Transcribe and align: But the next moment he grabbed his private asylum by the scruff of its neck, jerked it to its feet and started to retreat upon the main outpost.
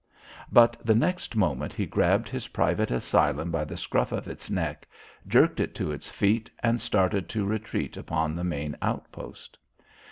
But 0.51 0.77
the 0.83 0.95
next 0.95 1.35
moment 1.35 1.73
he 1.73 1.85
grabbed 1.85 2.27
his 2.27 2.47
private 2.47 2.89
asylum 2.89 3.51
by 3.51 3.65
the 3.65 3.77
scruff 3.77 4.11
of 4.11 4.27
its 4.27 4.49
neck, 4.49 4.87
jerked 5.27 5.59
it 5.59 5.75
to 5.75 5.91
its 5.91 6.09
feet 6.09 6.49
and 6.63 6.81
started 6.81 7.29
to 7.29 7.45
retreat 7.45 7.97
upon 7.97 8.33
the 8.35 8.43
main 8.43 8.75
outpost. 8.81 9.59